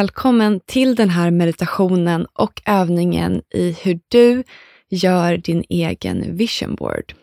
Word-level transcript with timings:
Välkommen 0.00 0.60
till 0.66 0.94
den 0.94 1.10
här 1.10 1.30
meditationen 1.30 2.26
och 2.32 2.62
övningen 2.66 3.42
i 3.54 3.76
hur 3.82 4.00
du 4.08 4.44
gör 4.88 5.36
din 5.36 5.64
egen 5.68 6.36
vision 6.36 6.74
board. 6.74 7.14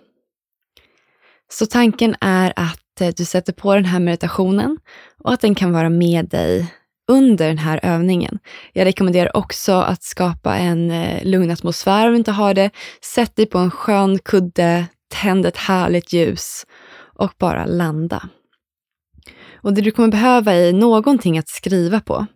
Så 1.51 1.65
tanken 1.65 2.15
är 2.21 2.53
att 2.55 3.01
eh, 3.01 3.13
du 3.17 3.25
sätter 3.25 3.53
på 3.53 3.75
den 3.75 3.85
här 3.85 3.99
meditationen 3.99 4.77
och 5.23 5.33
att 5.33 5.41
den 5.41 5.55
kan 5.55 5.71
vara 5.71 5.89
med 5.89 6.29
dig 6.29 6.73
under 7.11 7.47
den 7.47 7.57
här 7.57 7.79
övningen. 7.83 8.39
Jag 8.73 8.85
rekommenderar 8.85 9.37
också 9.37 9.73
att 9.73 10.03
skapa 10.03 10.55
en 10.55 10.91
eh, 10.91 11.25
lugn 11.25 11.51
atmosfär 11.51 12.05
om 12.05 12.11
du 12.11 12.17
inte 12.17 12.31
har 12.31 12.53
det. 12.53 12.69
Sätt 13.01 13.35
dig 13.35 13.45
på 13.45 13.57
en 13.57 13.71
skön 13.71 14.19
kudde, 14.19 14.85
tänd 15.21 15.45
ett 15.45 15.57
härligt 15.57 16.13
ljus 16.13 16.65
och 17.15 17.33
bara 17.37 17.65
landa. 17.65 18.29
Och 19.55 19.73
det 19.73 19.81
du 19.81 19.91
kommer 19.91 20.09
behöva 20.09 20.53
är 20.53 20.73
någonting 20.73 21.37
att 21.37 21.49
skriva 21.49 21.99
på. 21.99 22.27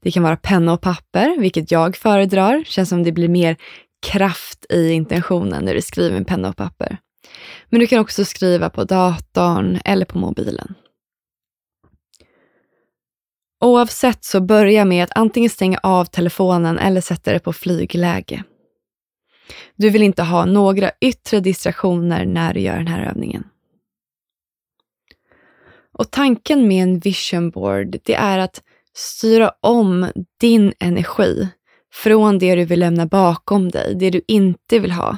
Det 0.00 0.10
kan 0.10 0.22
vara 0.22 0.36
penna 0.36 0.72
och 0.72 0.80
papper, 0.80 1.36
vilket 1.38 1.70
jag 1.70 1.96
föredrar. 1.96 2.64
Känns 2.66 2.88
som 2.88 3.02
det 3.02 3.12
blir 3.12 3.28
mer 3.28 3.56
kraft 4.06 4.66
i 4.70 4.90
intentionen 4.90 5.64
när 5.64 5.74
du 5.74 5.82
skriver 5.82 6.18
med 6.18 6.26
penna 6.26 6.48
och 6.48 6.56
papper. 6.56 6.98
Men 7.68 7.80
du 7.80 7.86
kan 7.86 7.98
också 7.98 8.24
skriva 8.24 8.70
på 8.70 8.84
datorn 8.84 9.80
eller 9.84 10.06
på 10.06 10.18
mobilen. 10.18 10.74
Oavsett 13.60 14.24
så 14.24 14.40
börja 14.40 14.84
med 14.84 15.04
att 15.04 15.10
antingen 15.14 15.50
stänga 15.50 15.78
av 15.82 16.04
telefonen 16.04 16.78
eller 16.78 17.00
sätta 17.00 17.32
det 17.32 17.38
på 17.38 17.52
flygläge. 17.52 18.44
Du 19.76 19.90
vill 19.90 20.02
inte 20.02 20.22
ha 20.22 20.44
några 20.44 20.90
yttre 21.00 21.40
distraktioner 21.40 22.26
när 22.26 22.54
du 22.54 22.60
gör 22.60 22.76
den 22.76 22.86
här 22.86 23.06
övningen. 23.10 23.44
Och 25.92 26.10
tanken 26.10 26.68
med 26.68 26.82
en 26.82 26.98
vision 26.98 27.50
board, 27.50 27.96
det 28.04 28.14
är 28.14 28.38
att 28.38 28.62
styra 28.98 29.52
om 29.60 30.10
din 30.40 30.72
energi 30.80 31.48
från 31.92 32.38
det 32.38 32.54
du 32.54 32.64
vill 32.64 32.80
lämna 32.80 33.06
bakom 33.06 33.68
dig, 33.68 33.94
det 33.94 34.10
du 34.10 34.22
inte 34.28 34.78
vill 34.78 34.92
ha, 34.92 35.16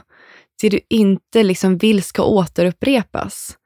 det 0.63 0.69
du 0.69 0.81
inte 0.89 1.43
liksom 1.43 1.79
vill 1.79 2.03
ska 2.03 2.23
återupprepas, 2.23 3.57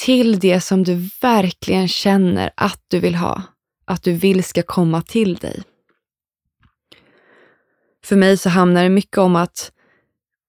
till 0.00 0.38
det 0.38 0.60
som 0.60 0.84
du 0.84 1.08
verkligen 1.20 1.88
känner 1.88 2.50
att 2.56 2.82
du 2.88 3.00
vill 3.00 3.14
ha, 3.14 3.42
att 3.84 4.02
du 4.02 4.12
vill 4.12 4.44
ska 4.44 4.62
komma 4.62 5.02
till 5.02 5.34
dig. 5.34 5.62
För 8.04 8.16
mig 8.16 8.36
så 8.36 8.48
handlar 8.48 8.82
det 8.82 8.88
mycket 8.88 9.18
om 9.18 9.36
att 9.36 9.72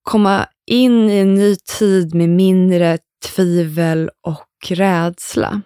komma 0.03 0.47
in 0.65 1.09
i 1.09 1.17
en 1.17 1.33
ny 1.33 1.55
tid 1.55 2.15
med 2.15 2.29
mindre 2.29 2.97
tvivel 3.35 4.09
och 4.21 4.47
rädsla 4.69 5.61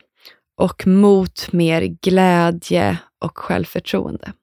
och 0.56 0.88
mot 0.88 1.52
mer 1.52 1.82
glädje 1.82 2.98
och 3.20 3.38
självförtroende. 3.38 4.34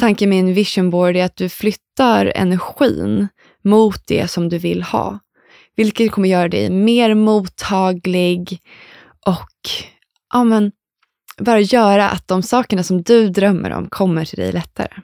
Tanken 0.00 0.30
med 0.30 0.40
en 0.40 0.54
vision 0.54 0.90
board 0.90 1.16
är 1.16 1.24
att 1.24 1.36
du 1.36 1.48
flyttar 1.48 2.32
energin 2.34 3.28
mot 3.64 4.06
det 4.06 4.28
som 4.28 4.48
du 4.48 4.58
vill 4.58 4.82
ha. 4.82 5.18
Vilket 5.76 6.12
kommer 6.12 6.28
göra 6.28 6.48
dig 6.48 6.70
mer 6.70 7.14
mottaglig 7.14 8.62
och 9.26 9.70
ja, 10.32 10.44
men, 10.44 10.72
bara 11.38 11.60
göra 11.60 12.08
att 12.10 12.28
de 12.28 12.42
sakerna 12.42 12.82
som 12.82 13.02
du 13.02 13.28
drömmer 13.28 13.70
om 13.70 13.88
kommer 13.88 14.24
till 14.24 14.38
dig 14.38 14.52
lättare. 14.52 15.02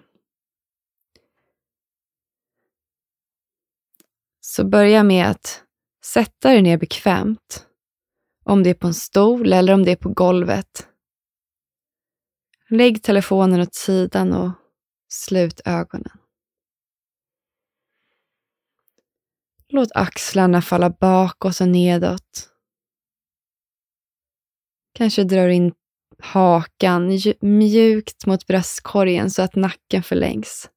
Så 4.40 4.64
börja 4.64 5.02
med 5.02 5.26
att 5.26 5.62
sätta 6.04 6.48
dig 6.48 6.62
ner 6.62 6.78
bekvämt. 6.78 7.66
Om 8.44 8.62
det 8.62 8.70
är 8.70 8.74
på 8.74 8.86
en 8.86 8.94
stol 8.94 9.52
eller 9.52 9.72
om 9.72 9.84
det 9.84 9.90
är 9.90 9.96
på 9.96 10.08
golvet. 10.08 10.88
Lägg 12.68 13.02
telefonen 13.02 13.60
åt 13.60 13.74
sidan 13.74 14.32
och 14.32 14.52
slut 15.08 15.60
ögonen. 15.64 16.18
Låt 19.68 19.92
axlarna 19.94 20.62
falla 20.62 20.90
bakåt 20.90 21.60
och 21.60 21.68
nedåt. 21.68 22.50
Kanske 24.92 25.24
drar 25.24 25.48
in 25.48 25.72
hakan 26.18 27.10
mjukt 27.40 28.26
mot 28.26 28.46
bröstkorgen 28.46 29.30
så 29.30 29.42
att 29.42 29.54
nacken 29.54 30.02
förlängs. 30.02 30.70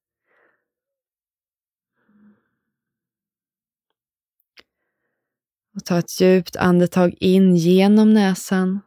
Och 5.77 5.85
ta 5.85 5.97
ett 5.99 6.21
djupt 6.21 6.55
andetag 6.55 7.13
in 7.19 7.55
genom 7.55 8.13
näsan. 8.13 8.81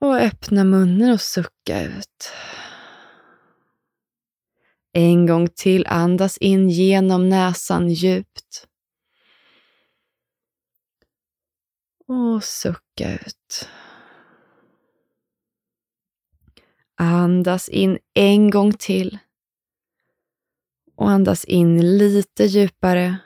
Och 0.00 0.16
öppna 0.16 0.64
munnen 0.64 1.12
och 1.12 1.20
sucka 1.20 1.82
ut. 1.82 2.32
En 4.92 5.26
gång 5.26 5.48
till, 5.48 5.86
andas 5.86 6.38
in 6.38 6.70
genom 6.70 7.28
näsan 7.28 7.88
djupt. 7.88 8.66
Och 12.06 12.44
sucka 12.44 13.14
ut. 13.14 13.68
Andas 16.96 17.68
in 17.68 17.98
en 18.14 18.50
gång 18.50 18.72
till. 18.72 19.18
Och 20.94 21.10
andas 21.10 21.44
in 21.44 21.98
lite 21.98 22.44
djupare. 22.44 23.18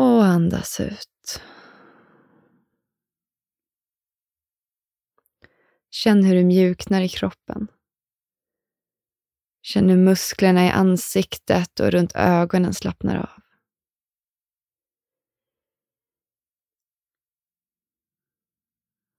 Och 0.00 0.24
andas 0.24 0.80
ut. 0.80 1.42
Känn 5.90 6.24
hur 6.24 6.34
du 6.34 6.44
mjuknar 6.44 7.02
i 7.02 7.08
kroppen. 7.08 7.68
Känn 9.62 9.88
hur 9.88 9.96
musklerna 9.96 10.66
i 10.66 10.70
ansiktet 10.70 11.80
och 11.80 11.90
runt 11.90 12.12
ögonen 12.14 12.74
slappnar 12.74 13.16
av. 13.16 13.42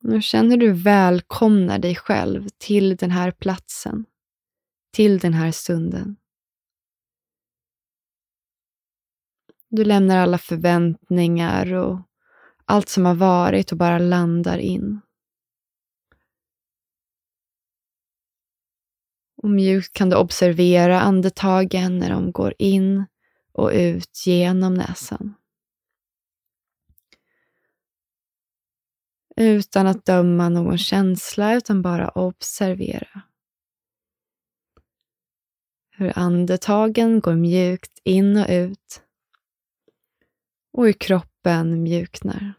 Nu 0.04 0.22
känner 0.22 0.58
du 0.58 0.72
välkomnar 0.72 1.80
dig 1.80 1.96
själv 1.96 2.50
till 2.58 2.96
den 2.96 3.12
här 3.12 3.32
platsen, 3.32 4.06
till 4.92 5.20
den 5.20 5.34
här 5.34 5.52
stunden. 5.52 6.21
Du 9.74 9.84
lämnar 9.84 10.18
alla 10.18 10.38
förväntningar 10.38 11.74
och 11.74 12.00
allt 12.66 12.90
som 12.90 13.06
har 13.06 13.16
varit 13.16 13.72
och 13.72 13.78
bara 13.78 14.00
landar 14.00 14.58
in. 14.58 15.02
Och 19.38 19.50
mjukt 19.50 19.94
kan 19.94 20.10
du 20.10 20.16
observera 20.16 21.02
andetagen 21.02 22.00
när 22.00 22.10
de 22.10 22.32
går 22.32 22.54
in 22.60 23.06
och 23.52 23.72
ut 23.74 24.24
genom 24.26 24.74
näsan. 24.74 25.36
Utan 29.36 29.88
att 29.88 30.06
döma 30.06 30.50
någon 30.50 30.78
känsla, 30.78 31.56
utan 31.56 31.82
bara 31.82 32.10
observera. 32.10 33.22
Hur 35.92 36.12
andetagen 36.16 37.20
går 37.20 37.36
mjukt 37.36 38.00
in 38.04 38.38
och 38.38 38.48
ut 38.50 39.04
och 40.72 40.86
hur 40.86 40.94
kroppen 40.94 41.84
mjuknar. 41.84 42.54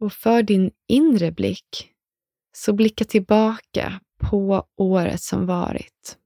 Och 0.00 0.12
för 0.12 0.42
din 0.42 0.70
inre 0.88 1.32
blick, 1.32 1.94
så 2.52 2.72
blicka 2.72 3.04
tillbaka 3.04 4.00
på 4.18 4.68
året 4.76 5.22
som 5.22 5.46
varit. 5.46 6.18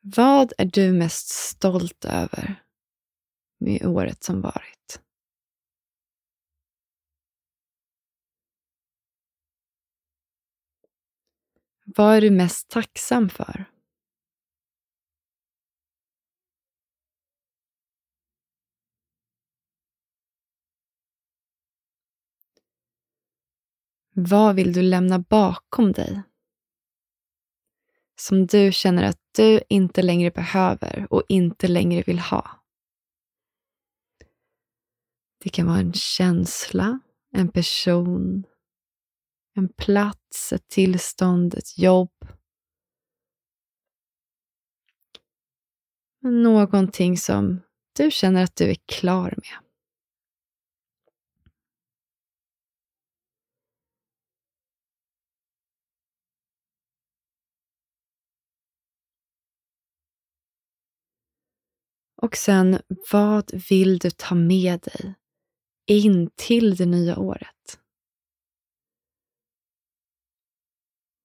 Vad 0.00 0.52
är 0.58 0.64
du 0.64 0.92
mest 0.92 1.28
stolt 1.28 2.04
över 2.04 2.62
med 3.58 3.86
året 3.86 4.24
som 4.24 4.40
varit? 4.40 4.81
Vad 11.84 12.16
är 12.16 12.20
du 12.20 12.30
mest 12.30 12.70
tacksam 12.70 13.28
för? 13.28 13.64
Vad 24.14 24.54
vill 24.54 24.72
du 24.72 24.82
lämna 24.82 25.18
bakom 25.18 25.92
dig? 25.92 26.22
Som 28.16 28.46
du 28.46 28.72
känner 28.72 29.02
att 29.02 29.20
du 29.36 29.60
inte 29.68 30.02
längre 30.02 30.30
behöver 30.30 31.06
och 31.10 31.22
inte 31.28 31.68
längre 31.68 32.02
vill 32.06 32.18
ha. 32.18 32.50
Det 35.38 35.48
kan 35.48 35.66
vara 35.66 35.78
en 35.78 35.92
känsla, 35.92 37.00
en 37.32 37.48
person 37.48 38.44
en 39.54 39.68
plats, 39.68 40.52
ett 40.52 40.68
tillstånd, 40.68 41.54
ett 41.54 41.78
jobb. 41.78 42.12
Någonting 46.20 47.16
som 47.16 47.60
du 47.96 48.10
känner 48.10 48.44
att 48.44 48.56
du 48.56 48.70
är 48.70 48.76
klar 48.86 49.34
med. 49.36 49.72
Och 62.22 62.36
sen, 62.36 62.78
vad 63.12 63.50
vill 63.70 63.98
du 63.98 64.10
ta 64.10 64.34
med 64.34 64.80
dig 64.80 65.14
in 65.86 66.30
till 66.36 66.76
det 66.76 66.86
nya 66.86 67.18
året? 67.18 67.61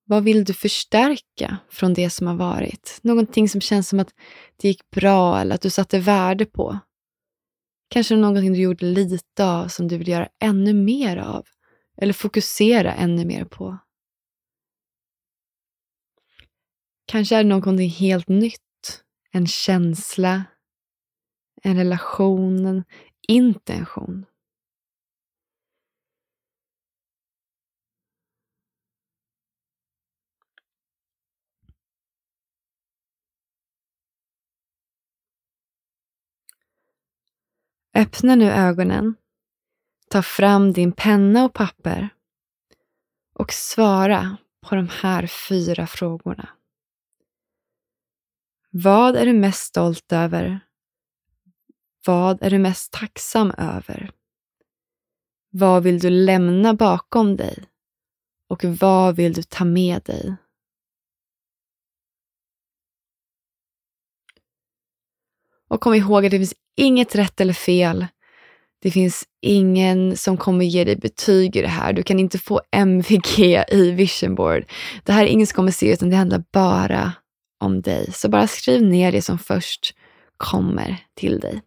Vad 0.10 0.24
vill 0.24 0.44
du 0.44 0.54
förstärka 0.54 1.58
från 1.70 1.94
det 1.94 2.10
som 2.10 2.28
har 2.28 2.36
varit? 2.36 3.00
Någonting 3.02 3.50
som 3.50 3.62
känns 3.62 3.90
som 3.90 4.00
att 4.00 4.14
det 4.58 4.68
gick 4.68 4.90
bra 4.90 5.40
eller 5.40 5.56
att 5.56 5.62
du 5.62 5.70
satte 5.70 6.00
värde 6.00 6.46
på. 6.46 6.80
Kanske 7.90 8.16
någonting 8.16 8.54
du 8.54 8.60
gjorde 8.60 8.86
lite 8.86 9.46
av 9.46 9.68
som 9.68 9.88
du 9.88 9.98
vill 9.98 10.08
göra 10.08 10.30
ännu 10.40 10.74
mer 10.74 11.18
av 11.18 11.46
eller 12.02 12.14
fokusera 12.14 12.94
ännu 12.94 13.26
mer 13.26 13.46
på. 13.46 13.78
Kanske 17.06 17.36
är 17.36 17.44
det 17.44 17.50
någonting 17.50 17.90
helt 17.90 18.28
nytt, 18.28 19.04
en 19.32 19.48
känsla, 19.48 20.44
en 21.64 21.78
relation, 21.78 22.66
en 22.66 22.84
intention. 23.28 24.26
Öppna 37.98 38.36
nu 38.36 38.52
ögonen. 38.52 39.16
Ta 40.10 40.22
fram 40.22 40.74
din 40.74 40.92
penna 40.92 41.46
och 41.46 41.54
papper 41.54 42.10
och 43.34 43.54
svara 43.54 44.38
på 44.62 44.76
de 44.76 44.90
här 44.90 45.28
fyra 45.28 45.88
frågorna. 45.88 46.50
Vad 48.70 49.16
är 49.16 49.26
du 49.26 49.34
mest 49.34 49.64
stolt 49.64 50.12
över? 50.12 50.60
Vad 52.06 52.44
är 52.44 52.50
du 52.50 52.60
mest 52.60 52.92
tacksam 52.92 53.52
över? 53.58 54.12
Vad 55.50 55.84
vill 55.84 56.00
du 56.00 56.10
lämna 56.10 56.74
bakom 56.74 57.36
dig? 57.36 57.66
Och 58.48 58.64
vad 58.64 59.16
vill 59.16 59.34
du 59.34 59.44
ta 59.44 59.66
med 59.66 60.04
dig? 60.04 60.36
Och 65.68 65.82
kom 65.82 65.94
ihåg 65.94 66.26
att 66.26 66.32
det 66.32 66.38
finns 66.38 66.67
inget 66.78 67.16
rätt 67.16 67.42
eller 67.42 67.54
fel. 67.54 68.06
Det 68.82 68.92
finns 68.92 69.24
ingen 69.42 70.18
som 70.18 70.38
kommer 70.38 70.66
ge 70.66 70.84
dig 70.84 70.96
betyg 70.96 71.56
i 71.56 71.62
det 71.62 71.68
här. 71.68 71.94
Du 71.94 72.04
kan 72.04 72.20
inte 72.20 72.40
få 72.40 72.62
MVG 72.72 73.64
i 73.70 73.92
Vision 73.92 74.36
Board. 74.36 74.66
Det 75.04 75.12
här 75.12 75.24
är 75.24 75.28
ingen 75.28 75.48
som 75.48 75.56
kommer 75.56 75.72
se, 75.72 75.94
utan 75.94 76.10
det 76.10 76.16
handlar 76.16 76.44
bara 76.54 77.14
om 77.64 77.82
dig. 77.82 78.12
Så 78.14 78.30
bara 78.30 78.48
skriv 78.48 78.82
ner 78.82 79.12
det 79.12 79.22
som 79.22 79.40
först 79.40 79.94
kommer 80.38 80.98
till 81.16 81.40
dig. 81.40 81.62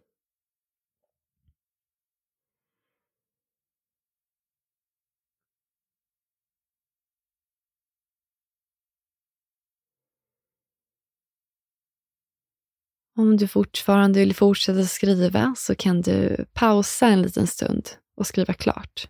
Om 13.21 13.37
du 13.37 13.47
fortfarande 13.47 14.19
vill 14.19 14.35
fortsätta 14.35 14.83
skriva 14.83 15.55
så 15.57 15.75
kan 15.75 16.01
du 16.01 16.45
pausa 16.53 17.07
en 17.07 17.21
liten 17.21 17.47
stund 17.47 17.89
och 18.17 18.27
skriva 18.27 18.53
klart. 18.53 19.07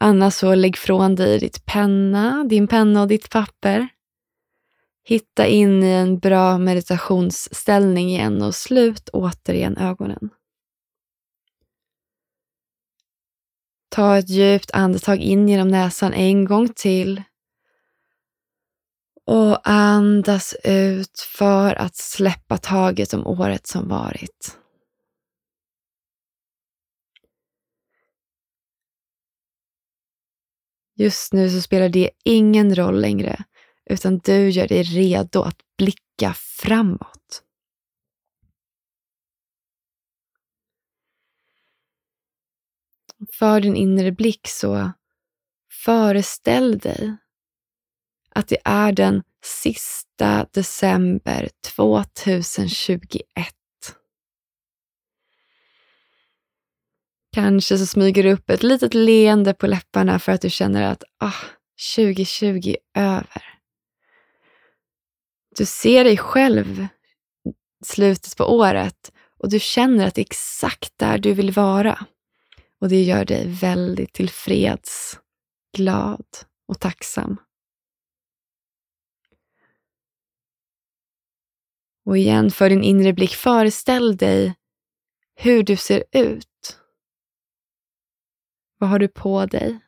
Annars 0.00 0.34
så 0.34 0.54
lägg 0.54 0.76
från 0.76 1.14
dig 1.14 1.38
ditt 1.38 1.66
penna, 1.66 2.44
din 2.44 2.68
penna 2.68 3.02
och 3.02 3.08
ditt 3.08 3.30
papper. 3.30 3.88
Hitta 5.04 5.46
in 5.46 5.82
i 5.82 5.90
en 5.90 6.18
bra 6.18 6.58
meditationsställning 6.58 8.08
igen 8.08 8.42
och 8.42 8.54
slut 8.54 9.08
återigen 9.08 9.76
ögonen. 9.76 10.30
Ta 13.88 14.18
ett 14.18 14.28
djupt 14.28 14.70
andetag 14.70 15.18
in 15.18 15.48
genom 15.48 15.68
näsan 15.68 16.12
en 16.12 16.44
gång 16.44 16.68
till 16.68 17.22
och 19.26 19.68
andas 19.68 20.54
ut 20.64 21.20
för 21.20 21.74
att 21.74 21.96
släppa 21.96 22.58
taget 22.58 23.14
om 23.14 23.26
året 23.26 23.66
som 23.66 23.88
varit. 23.88 24.56
Just 31.00 31.32
nu 31.32 31.50
så 31.50 31.62
spelar 31.62 31.88
det 31.88 32.10
ingen 32.24 32.74
roll 32.74 33.00
längre, 33.00 33.44
utan 33.90 34.18
du 34.18 34.50
gör 34.50 34.68
dig 34.68 34.82
redo 34.82 35.42
att 35.42 35.58
blicka 35.78 36.34
framåt. 36.34 37.42
För 43.32 43.60
din 43.60 43.76
inre 43.76 44.12
blick 44.12 44.48
så 44.48 44.92
föreställ 45.84 46.78
dig 46.78 47.16
att 48.34 48.48
det 48.48 48.58
är 48.64 48.92
den 48.92 49.22
sista 49.44 50.46
december 50.52 51.48
2021. 51.76 53.24
Kanske 57.32 57.78
så 57.78 57.86
smyger 57.86 58.22
du 58.22 58.32
upp 58.32 58.50
ett 58.50 58.62
litet 58.62 58.94
leende 58.94 59.54
på 59.54 59.66
läpparna 59.66 60.18
för 60.18 60.32
att 60.32 60.40
du 60.40 60.50
känner 60.50 60.82
att 60.82 61.04
ah, 61.18 61.32
2020 61.96 62.74
är 62.94 63.02
över. 63.02 63.44
Du 65.56 65.66
ser 65.66 66.04
dig 66.04 66.16
själv 66.16 66.86
slutet 67.84 68.36
på 68.36 68.44
året 68.44 69.12
och 69.38 69.50
du 69.50 69.60
känner 69.60 70.06
att 70.06 70.14
det 70.14 70.20
är 70.20 70.26
exakt 70.26 70.92
där 70.98 71.18
du 71.18 71.32
vill 71.32 71.50
vara. 71.50 72.06
Och 72.80 72.88
det 72.88 73.02
gör 73.02 73.24
dig 73.24 73.46
väldigt 73.48 74.12
tillfreds, 74.12 75.18
glad 75.76 76.24
och 76.68 76.80
tacksam. 76.80 77.36
Och 82.10 82.18
igen, 82.18 82.50
för 82.50 82.70
din 82.70 82.82
inre 82.82 83.12
blick, 83.12 83.34
föreställ 83.34 84.16
dig 84.16 84.54
hur 85.34 85.62
du 85.62 85.76
ser 85.76 86.04
ut. 86.12 86.78
Vad 88.78 88.90
har 88.90 88.98
du 88.98 89.08
på 89.08 89.46
dig? 89.46 89.78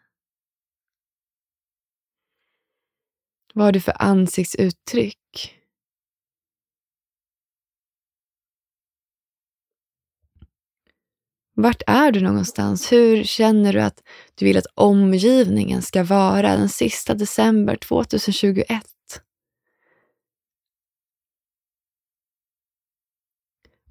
Vad 3.55 3.65
har 3.65 3.73
du 3.73 3.81
för 3.81 4.03
ansiktsuttryck? 4.03 5.59
Vart 11.55 11.83
är 11.87 12.13
du 12.13 12.21
någonstans? 12.21 12.93
Hur 12.93 13.25
känner 13.25 13.73
du 13.73 13.81
att 13.81 14.03
du 14.35 14.45
vill 14.45 14.57
att 14.57 14.67
omgivningen 14.75 15.83
ska 15.83 16.05
vara 16.05 16.57
den 16.57 16.69
sista 16.69 17.15
december 17.15 17.77
2021? 17.77 18.92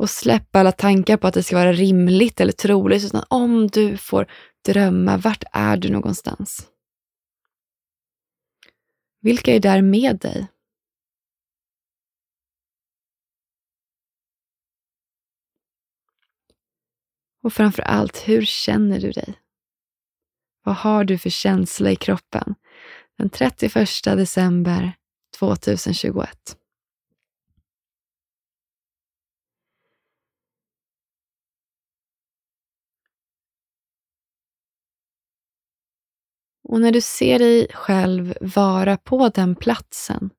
Och 0.02 0.10
släpp 0.10 0.56
alla 0.56 0.72
tankar 0.72 1.18
på 1.18 1.28
att 1.28 1.34
det 1.34 1.44
ska 1.44 1.56
vara 1.56 1.74
rimligt 1.74 2.42
eller 2.42 2.52
troligt, 2.52 3.04
utan 3.04 3.24
om 3.30 3.68
du 3.68 3.98
får 3.98 4.32
drömma, 4.66 5.18
vart 5.18 5.44
är 5.52 5.78
du 5.78 5.90
någonstans? 5.90 6.70
Vilka 9.20 9.56
är 9.56 9.60
där 9.60 9.82
med 9.82 10.20
dig? 10.20 10.48
Och 17.44 17.54
framför 17.54 17.82
allt, 17.82 18.18
hur 18.28 18.46
känner 18.46 19.00
du 19.00 19.12
dig? 19.12 19.34
Vad 20.64 20.76
har 20.76 21.04
du 21.04 21.18
för 21.18 21.30
känsla 21.30 21.92
i 21.92 21.96
kroppen 21.96 22.56
den 23.18 23.30
31 23.30 23.90
december 24.04 24.94
2021? 25.40 26.61
Och 36.72 36.82
när 36.82 36.92
du 36.92 37.02
ser 37.02 37.40
dig 37.40 37.68
själv 37.74 38.38
vara 38.42 38.98
på 38.98 39.30
den 39.30 39.56
platsen, 39.56 40.30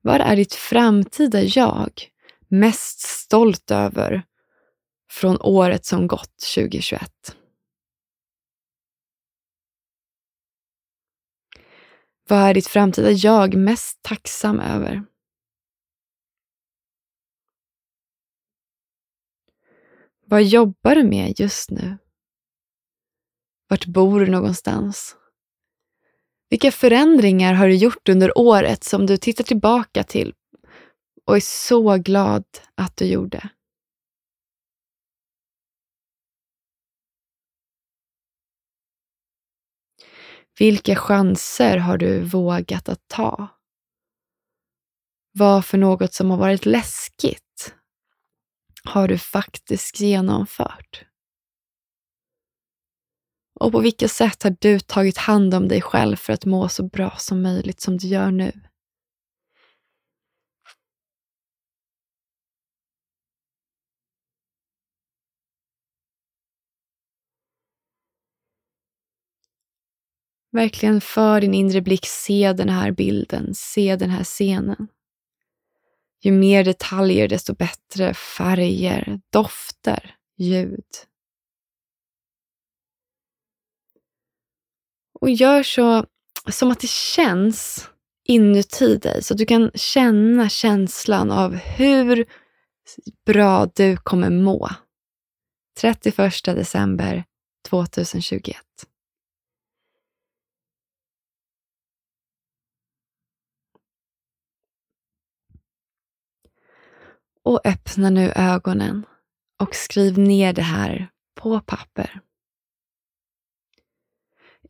vad 0.00 0.20
är 0.20 0.36
ditt 0.36 0.54
framtida 0.54 1.42
jag 1.42 1.90
mest 2.48 3.00
stolt 3.00 3.70
över 3.70 4.22
från 5.10 5.40
året 5.40 5.84
som 5.84 6.06
gått 6.06 6.38
2021? 6.54 7.36
Vad 12.28 12.38
är 12.38 12.54
ditt 12.54 12.66
framtida 12.66 13.10
jag 13.10 13.54
mest 13.54 14.02
tacksam 14.02 14.60
över? 14.60 15.04
Vad 20.24 20.44
jobbar 20.44 20.94
du 20.94 21.04
med 21.04 21.40
just 21.40 21.70
nu? 21.70 21.98
Vart 23.68 23.86
bor 23.86 24.20
du 24.20 24.30
någonstans? 24.30 25.16
Vilka 26.48 26.72
förändringar 26.72 27.54
har 27.54 27.68
du 27.68 27.74
gjort 27.74 28.08
under 28.08 28.38
året 28.38 28.84
som 28.84 29.06
du 29.06 29.16
tittar 29.16 29.44
tillbaka 29.44 30.04
till 30.04 30.34
och 31.26 31.36
är 31.36 31.40
så 31.40 31.96
glad 31.96 32.44
att 32.74 32.96
du 32.96 33.04
gjorde? 33.04 33.48
Vilka 40.58 40.96
chanser 40.96 41.76
har 41.76 41.98
du 41.98 42.20
vågat 42.20 42.88
att 42.88 43.08
ta? 43.08 43.48
Vad 45.32 45.64
för 45.64 45.78
något 45.78 46.14
som 46.14 46.30
har 46.30 46.38
varit 46.38 46.66
läskigt 46.66 47.74
har 48.84 49.08
du 49.08 49.18
faktiskt 49.18 50.00
genomfört? 50.00 51.04
Och 53.60 53.72
på 53.72 53.80
vilka 53.80 54.08
sätt 54.08 54.42
har 54.42 54.56
du 54.60 54.80
tagit 54.80 55.18
hand 55.18 55.54
om 55.54 55.68
dig 55.68 55.82
själv 55.82 56.16
för 56.16 56.32
att 56.32 56.44
må 56.44 56.68
så 56.68 56.82
bra 56.82 57.14
som 57.18 57.42
möjligt 57.42 57.80
som 57.80 57.96
du 57.98 58.08
gör 58.08 58.30
nu? 58.30 58.52
Verkligen 70.52 71.00
för 71.00 71.40
din 71.40 71.54
inre 71.54 71.80
blick 71.80 72.06
se 72.06 72.52
den 72.52 72.68
här 72.68 72.90
bilden, 72.90 73.54
se 73.54 73.96
den 73.96 74.10
här 74.10 74.24
scenen. 74.24 74.88
Ju 76.22 76.32
mer 76.32 76.64
detaljer 76.64 77.28
desto 77.28 77.54
bättre 77.54 78.14
färger, 78.14 79.20
dofter, 79.32 80.16
ljud. 80.38 80.84
Och 85.20 85.30
gör 85.30 85.62
så 85.62 86.06
som 86.50 86.70
att 86.70 86.80
det 86.80 86.90
känns 86.90 87.88
inuti 88.24 88.96
dig 88.96 89.22
så 89.22 89.34
att 89.34 89.38
du 89.38 89.46
kan 89.46 89.70
känna 89.74 90.48
känslan 90.48 91.30
av 91.30 91.54
hur 91.54 92.26
bra 93.26 93.66
du 93.66 93.96
kommer 93.96 94.30
må. 94.30 94.68
31 95.80 96.44
december 96.44 97.24
2021. 97.68 98.56
Och 107.42 107.60
öppna 107.64 108.10
nu 108.10 108.32
ögonen 108.36 109.06
och 109.62 109.74
skriv 109.74 110.18
ner 110.18 110.52
det 110.52 110.62
här 110.62 111.08
på 111.34 111.60
papper. 111.60 112.20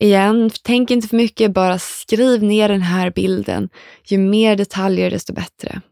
Igen, 0.01 0.51
tänk 0.63 0.91
inte 0.91 1.09
för 1.09 1.17
mycket, 1.17 1.53
bara 1.53 1.79
skriv 1.79 2.43
ner 2.43 2.69
den 2.69 2.83
här 2.83 3.11
bilden. 3.11 3.69
Ju 4.05 4.19
mer 4.19 4.57
detaljer 4.57 5.11
desto 5.11 5.33
bättre. 5.33 5.83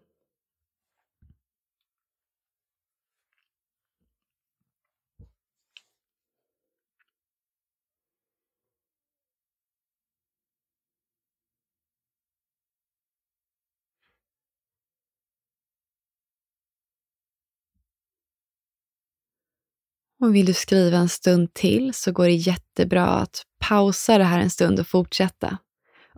Och 20.24 20.34
vill 20.34 20.46
du 20.46 20.52
skriva 20.52 20.96
en 20.96 21.08
stund 21.08 21.54
till 21.54 21.94
så 21.94 22.12
går 22.12 22.24
det 22.24 22.34
jättebra 22.34 23.06
att 23.06 23.42
pausa 23.68 24.18
det 24.18 24.24
här 24.24 24.38
en 24.38 24.50
stund 24.50 24.80
och 24.80 24.86
fortsätta. 24.86 25.58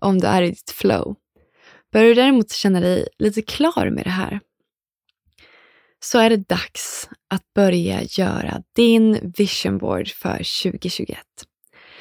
Om 0.00 0.18
du 0.18 0.26
är 0.26 0.42
i 0.42 0.50
ditt 0.50 0.70
flow. 0.70 1.16
Börjar 1.92 2.08
du 2.08 2.14
däremot 2.14 2.52
känna 2.52 2.80
dig 2.80 3.08
lite 3.18 3.42
klar 3.42 3.90
med 3.90 4.04
det 4.04 4.10
här 4.10 4.40
så 6.00 6.18
är 6.18 6.30
det 6.30 6.48
dags 6.48 7.08
att 7.30 7.42
börja 7.54 8.02
göra 8.02 8.62
din 8.76 9.32
vision 9.36 9.78
board 9.78 10.08
för 10.08 10.62
2021. 10.62 11.18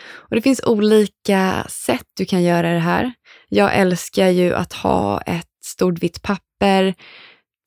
Och 0.07 0.35
Det 0.35 0.41
finns 0.41 0.61
olika 0.63 1.65
sätt 1.69 2.05
du 2.17 2.25
kan 2.25 2.43
göra 2.43 2.73
det 2.73 2.79
här. 2.79 3.13
Jag 3.49 3.75
älskar 3.75 4.29
ju 4.29 4.53
att 4.53 4.73
ha 4.73 5.21
ett 5.21 5.47
stort 5.65 6.03
vitt 6.03 6.21
papper 6.21 6.95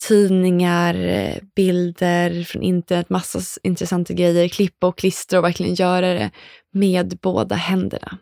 tidningar, 0.06 0.94
eh, 0.94 1.36
bilder 1.56 2.44
från 2.44 2.62
internet, 2.62 3.10
massa 3.10 3.40
intressanta 3.62 4.12
grejer, 4.12 4.48
klippa 4.48 4.86
och 4.86 4.98
klistra 4.98 5.38
och 5.38 5.44
verkligen 5.44 5.74
göra 5.74 6.14
det 6.14 6.30
med 6.72 7.18
båda 7.22 7.54
händerna. 7.54 8.18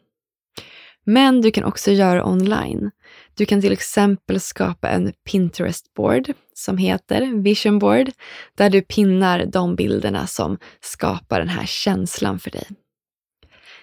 Men 1.09 1.41
du 1.41 1.51
kan 1.51 1.65
också 1.65 1.91
göra 1.93 2.27
online. 2.27 2.91
Du 3.35 3.47
kan 3.47 3.61
till 3.61 3.73
exempel 3.73 4.41
skapa 4.41 4.89
en 4.89 5.13
Pinterest-board 5.31 6.33
som 6.55 6.79
heter 6.79 7.43
Vision 7.43 7.79
Board, 7.79 8.11
där 8.55 8.71
du 8.71 8.83
pinnar 8.83 9.47
de 9.47 9.77
bilderna 9.77 10.27
som 10.27 10.59
skapar 10.81 11.39
den 11.39 11.49
här 11.49 11.67
känslan 11.67 12.39
för 12.39 12.51
dig. 12.51 12.67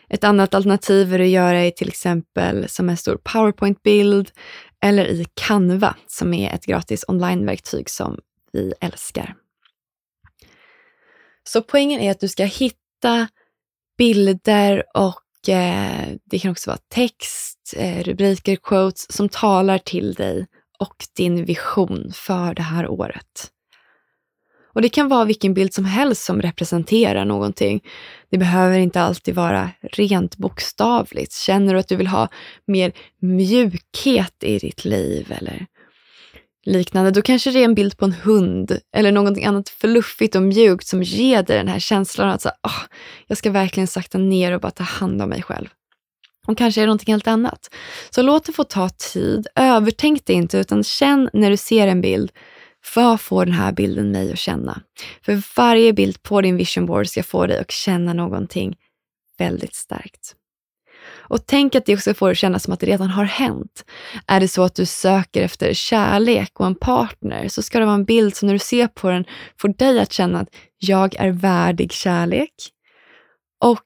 Ett 0.10 0.24
annat 0.24 0.54
alternativ 0.54 1.14
är 1.14 1.20
att 1.20 1.28
göra 1.28 1.72
till 1.72 1.88
exempel 1.88 2.70
som 2.70 2.90
en 2.90 2.98
stor 2.98 3.18
PowerPoint-bild 3.24 4.32
eller 4.84 5.06
i 5.06 5.26
Canva 5.34 5.96
som 6.08 6.34
är 6.34 6.54
ett 6.54 6.66
gratis 6.66 7.06
onlineverktyg 7.08 7.90
som 7.90 8.20
vi 8.52 8.74
älskar. 8.82 9.36
Så 11.44 11.62
poängen 11.62 12.00
är 12.00 12.12
att 12.12 12.20
du 12.20 12.28
ska 12.28 12.46
hitta 12.46 13.28
bilder 13.98 14.84
och 14.94 15.50
eh, 15.50 16.08
det 16.24 16.40
kan 16.40 16.52
också 16.52 16.70
vara 16.70 16.80
text, 16.90 17.74
eh, 17.78 18.04
rubriker, 18.04 18.56
quotes 18.56 19.12
som 19.12 19.30
talar 19.30 19.78
till 19.78 20.14
dig 20.14 20.48
och 20.80 20.96
din 21.16 21.46
vision 21.46 22.12
för 22.14 22.54
det 22.54 22.62
här 22.62 22.88
året. 22.88 23.53
Och 24.74 24.82
det 24.82 24.90
kan 24.90 25.08
vara 25.08 25.26
vilken 25.26 25.54
bild 25.54 25.74
som 25.74 25.86
helst 25.86 26.24
som 26.24 26.42
representerar 26.42 27.26
någonting. 27.26 27.84
Det 28.32 28.38
behöver 28.38 28.80
inte 28.80 29.02
alltid 29.02 29.36
vara 29.36 29.70
rent 29.92 30.38
bokstavligt. 30.38 31.34
Känner 31.34 31.74
du 31.74 31.80
att 31.80 31.88
du 31.88 31.96
vill 31.96 32.08
ha 32.08 32.28
mer 32.68 32.92
mjukhet 33.22 34.44
i 34.44 34.60
ditt 34.60 34.86
liv 34.86 35.34
eller 35.38 35.66
liknande, 36.66 37.12
då 37.12 37.22
kanske 37.22 37.52
det 37.52 37.60
är 37.60 37.66
en 37.66 37.76
bild 37.76 37.98
på 37.98 38.06
en 38.06 38.14
hund 38.14 38.80
eller 38.96 39.12
någonting 39.12 39.46
annat 39.46 39.70
fluffigt 39.70 40.36
och 40.36 40.44
mjukt 40.44 40.88
som 40.88 41.04
ger 41.04 41.44
dig 41.44 41.58
den 41.58 41.68
här 41.68 41.80
känslan 41.80 42.30
att 42.30 42.42
så, 42.42 42.50
oh, 42.50 42.82
jag 43.28 43.38
ska 43.38 43.52
verkligen 43.52 43.88
sakta 43.88 44.18
ner 44.18 44.52
och 44.52 44.62
bara 44.62 44.72
ta 44.72 44.84
hand 44.84 45.22
om 45.22 45.30
mig 45.30 45.42
själv. 45.42 45.68
Och 46.48 46.58
kanske 46.58 46.82
är 46.82 46.84
det 46.84 46.88
någonting 46.88 47.14
helt 47.14 47.28
annat. 47.28 47.70
Så 48.10 48.22
låt 48.22 48.46
det 48.46 48.52
få 48.52 48.64
ta 48.64 48.90
tid. 48.90 49.48
Övertänk 49.56 50.26
det 50.26 50.34
inte 50.34 50.58
utan 50.58 50.84
känn 50.84 51.30
när 51.34 51.50
du 51.50 51.58
ser 51.58 51.88
en 51.88 52.02
bild 52.02 52.32
vad 52.96 53.22
får 53.22 53.46
den 53.46 53.54
här 53.54 53.72
bilden 53.72 54.12
mig 54.12 54.32
att 54.32 54.40
känna? 54.40 54.82
För 55.22 55.44
varje 55.56 55.94
bild 55.94 56.24
på 56.24 56.42
din 56.42 56.58
vision 56.58 56.86
board 56.86 57.08
ska 57.08 57.24
få 57.24 57.48
dig 57.48 57.60
att 57.60 57.72
känna 57.72 58.14
någonting 58.14 58.76
väldigt 59.38 59.76
starkt. 59.76 60.36
Och 61.16 61.46
tänk 61.46 61.76
att 61.76 61.86
det 61.86 61.94
också 61.94 62.14
får 62.14 62.28
dig 62.28 62.32
att 62.32 62.38
känna 62.38 62.60
som 62.60 62.74
att 62.74 62.80
det 62.80 62.86
redan 62.86 63.10
har 63.10 63.26
hänt. 63.26 63.86
Är 64.28 64.40
det 64.40 64.48
så 64.48 64.64
att 64.64 64.76
du 64.76 64.86
söker 64.86 65.42
efter 65.42 65.74
kärlek 65.74 66.60
och 66.60 66.66
en 66.66 66.76
partner 66.76 67.48
så 67.48 67.62
ska 67.62 67.80
det 67.80 67.86
vara 67.86 67.96
en 67.96 68.06
bild 68.06 68.36
som 68.36 68.48
när 68.48 68.54
du 68.54 68.60
ser 68.60 68.88
på 68.88 69.10
den 69.10 69.26
får 69.58 69.70
dig 69.70 70.00
att 70.00 70.14
känna 70.14 70.40
att 70.40 70.50
jag 70.78 71.16
är 71.16 71.32
värdig 71.32 71.92
kärlek 71.92 72.54
och 73.64 73.86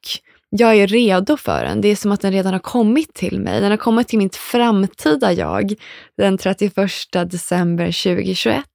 jag 0.50 0.76
är 0.76 0.88
redo 0.88 1.38
för 1.38 1.64
den. 1.64 1.82
Det 1.82 1.88
är 1.88 1.96
som 1.96 2.12
att 2.12 2.22
den 2.22 2.32
redan 2.32 2.54
har 2.54 2.60
kommit 2.60 3.14
till 3.14 3.40
mig. 3.40 3.62
Den 3.62 3.72
har 3.72 3.78
kommit 3.78 4.08
till 4.08 4.20
mitt 4.20 4.36
framtida 4.36 5.34
jag 5.34 5.74
den 6.18 6.38
31 6.38 6.92
december 7.12 7.86
2021. 7.86 8.66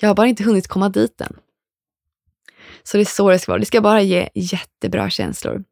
Jag 0.00 0.08
har 0.08 0.14
bara 0.14 0.26
inte 0.26 0.44
hunnit 0.44 0.68
komma 0.68 0.88
dit 0.88 1.20
än. 1.20 1.36
Så 2.82 2.96
det 2.96 3.02
är 3.02 3.04
så 3.04 3.30
det 3.30 3.38
ska 3.38 3.52
vara. 3.52 3.58
Det 3.58 3.66
ska 3.66 3.80
bara 3.80 4.02
ge 4.02 4.28
jättebra 4.34 5.10
känslor. 5.10 5.64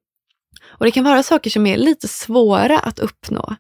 Och 0.64 0.85
det 0.85 0.90
kan 0.90 1.04
vara 1.04 1.23
saker 1.23 1.50
som 1.50 1.66
är 1.66 1.76
lite 1.76 2.09
svåra 2.09 2.78
att 2.78 2.99
uppnå. 2.99 3.56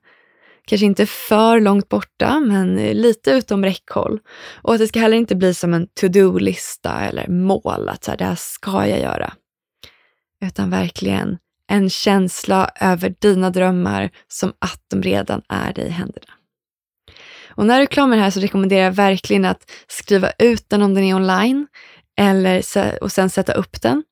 Kanske 0.64 0.86
inte 0.86 1.06
för 1.06 1.60
långt 1.60 1.88
borta, 1.88 2.40
men 2.40 2.76
lite 2.76 3.30
utom 3.30 3.64
räckhåll. 3.64 4.20
Och 4.62 4.74
att 4.74 4.80
det 4.80 4.88
ska 4.88 5.00
heller 5.00 5.16
inte 5.16 5.34
bli 5.34 5.54
som 5.54 5.74
en 5.74 5.86
to-do-lista 6.00 7.00
eller 7.00 7.28
mål, 7.28 7.88
att 7.88 8.04
så 8.04 8.10
här, 8.10 8.18
det 8.18 8.24
här 8.24 8.34
ska 8.34 8.86
jag 8.86 9.00
göra. 9.00 9.32
Utan 10.44 10.70
verkligen 10.70 11.38
en 11.68 11.90
känsla 11.90 12.70
över 12.80 13.14
dina 13.18 13.50
drömmar 13.50 14.10
som 14.28 14.52
att 14.58 14.82
de 14.90 15.02
redan 15.02 15.42
är 15.48 15.72
dig 15.72 15.86
i 15.86 15.90
händerna. 15.90 16.32
Och 17.56 17.66
när 17.66 17.76
du 17.76 17.82
är 17.82 17.86
klar 17.86 18.06
med 18.06 18.18
det 18.18 18.22
här 18.22 18.30
så 18.30 18.40
rekommenderar 18.40 18.84
jag 18.84 18.92
verkligen 18.92 19.44
att 19.44 19.70
skriva 19.88 20.30
ut 20.38 20.64
den 20.68 20.82
om 20.82 20.94
den 20.94 21.04
är 21.04 21.14
online 21.14 21.66
eller, 22.18 22.62
och 23.02 23.12
sen 23.12 23.30
sätta 23.30 23.52
upp 23.52 23.82
den. 23.82 24.04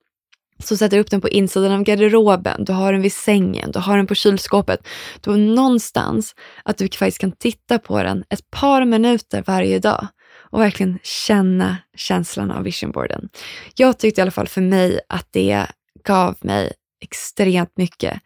Så 0.59 0.77
sätter 0.77 0.97
du 0.97 1.01
upp 1.01 1.11
den 1.11 1.21
på 1.21 1.29
insidan 1.29 1.73
av 1.73 1.83
garderoben, 1.83 2.65
du 2.65 2.73
har 2.73 2.93
den 2.93 3.03
vid 3.03 3.13
sängen, 3.13 3.71
du 3.73 3.79
har 3.79 3.97
den 3.97 4.07
på 4.07 4.15
kylskåpet. 4.15 4.89
Du 5.21 5.31
har 5.31 5.37
någonstans 5.37 6.35
att 6.65 6.79
du 6.79 6.89
faktiskt 6.89 7.19
kan 7.19 7.33
titta 7.33 7.79
på 7.79 8.03
den 8.03 8.25
ett 8.31 8.51
par 8.51 8.85
minuter 8.85 9.45
varje 9.47 9.79
dag 9.79 10.09
och 10.51 10.61
verkligen 10.61 10.99
känna 11.03 11.77
känslan 11.97 12.51
av 12.51 12.63
visionboarden. 12.63 13.29
Jag 13.75 13.99
tyckte 13.99 14.21
i 14.21 14.23
alla 14.23 14.31
fall 14.31 14.49
för 14.49 14.61
mig 14.61 15.01
att 15.09 15.29
det 15.31 15.67
gav 16.05 16.37
mig 16.41 16.73
extremt 17.01 17.73
mycket. 17.77 18.21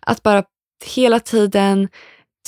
Att 0.00 0.22
bara 0.22 0.44
hela 0.94 1.20
tiden 1.20 1.88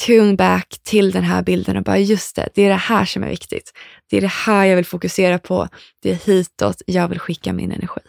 tune 0.07 0.37
back 0.37 0.79
till 0.83 1.11
den 1.11 1.23
här 1.23 1.43
bilden 1.43 1.77
och 1.77 1.83
bara 1.83 1.99
just 1.99 2.37
det, 2.37 2.49
det 2.55 2.63
är 2.63 2.69
det 2.69 2.75
här 2.75 3.05
som 3.05 3.23
är 3.23 3.29
viktigt. 3.29 3.73
Det 4.11 4.17
är 4.17 4.21
det 4.21 4.27
här 4.27 4.65
jag 4.65 4.77
vill 4.77 4.85
fokusera 4.85 5.39
på. 5.39 5.69
Det 6.03 6.11
är 6.11 6.15
hitåt 6.15 6.83
jag 6.87 7.09
vill 7.09 7.19
skicka 7.19 7.53
min 7.53 7.73
energi. 7.73 8.01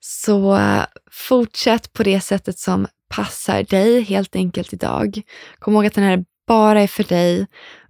Så 0.00 0.60
fortsätt 1.10 1.92
på 1.92 2.02
det 2.02 2.20
sättet 2.20 2.58
som 2.58 2.86
passar 3.08 3.62
dig 3.62 4.00
helt 4.00 4.36
enkelt 4.36 4.72
idag. 4.72 5.22
Kom 5.58 5.74
ihåg 5.74 5.86
att 5.86 5.94
den 5.94 6.04
här 6.04 6.24
bara 6.46 6.82
är 6.82 6.86
för 6.86 7.04
dig 7.04 7.46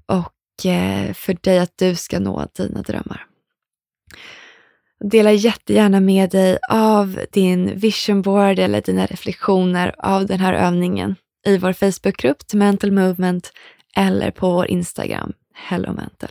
och 0.07 0.67
eh, 0.67 1.13
för 1.15 1.37
dig 1.41 1.59
att 1.59 1.79
du 1.79 1.95
ska 1.95 2.19
nå 2.19 2.47
dina 2.57 2.83
drömmar. 2.83 3.27
Dela 5.05 5.33
jättegärna 5.33 6.01
med 6.01 6.31
dig 6.31 6.59
av 6.71 7.21
din 7.33 7.79
vision 7.79 8.23
board 8.23 8.59
eller 8.59 8.81
dina 8.81 9.07
reflektioner 9.07 9.95
av 9.99 10.27
den 10.27 10.41
här 10.41 10.53
övningen 10.53 11.17
i 11.47 11.59
vår 11.59 11.73
Facebookgrupp 11.73 12.47
till 12.47 12.59
Mental 12.59 12.93
Movement 12.93 13.53
eller 13.97 14.31
på 14.31 14.51
vår 14.51 14.67
Instagram, 14.67 15.33
Hello 15.55 15.93
Mental. 15.93 16.31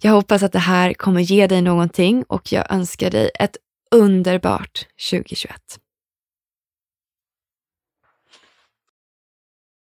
Jag 0.00 0.12
hoppas 0.12 0.42
att 0.42 0.52
det 0.52 0.58
här 0.58 0.94
kommer 0.94 1.20
ge 1.20 1.46
dig 1.46 1.62
någonting 1.62 2.24
och 2.28 2.52
jag 2.52 2.72
önskar 2.72 3.10
dig 3.10 3.30
ett 3.40 3.56
underbart 3.90 4.86
2021. 5.10 5.60